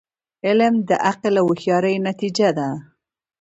علم 0.47 0.73
د 0.89 0.91
عقل 1.09 1.33
او 1.41 1.45
هوښیاری 1.49 1.95
نتیجه 2.07 2.49
ده. 2.57 2.69